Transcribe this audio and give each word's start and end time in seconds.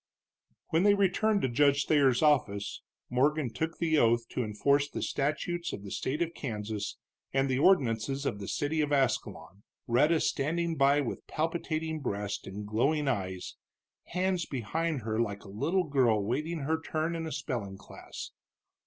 When 0.69 0.81
they 0.81 0.95
returned 0.95 1.43
to 1.43 1.47
Judge 1.47 1.85
Thayer's 1.85 2.23
office 2.23 2.81
Morgan 3.07 3.53
took 3.53 3.77
the 3.77 3.99
oath 3.99 4.27
to 4.29 4.43
enforce 4.43 4.89
the 4.89 5.03
statutes 5.03 5.73
of 5.73 5.83
the 5.83 5.91
state 5.91 6.23
of 6.23 6.33
Kansas 6.33 6.97
and 7.33 7.47
the 7.47 7.59
ordinances 7.59 8.25
of 8.25 8.39
the 8.39 8.47
city 8.47 8.81
of 8.81 8.91
Ascalon, 8.91 9.61
Rhetta 9.85 10.19
standing 10.19 10.75
by 10.75 11.01
with 11.01 11.27
palpitating 11.27 11.99
breast 11.99 12.47
and 12.47 12.65
glowing 12.65 13.07
eyes, 13.07 13.57
hands 14.07 14.47
behind 14.47 15.01
her 15.01 15.19
like 15.21 15.43
a 15.43 15.49
little 15.49 15.83
girl 15.87 16.25
waiting 16.25 16.61
her 16.61 16.81
turn 16.81 17.15
in 17.15 17.27
a 17.27 17.31
spelling 17.31 17.77
class. 17.77 18.31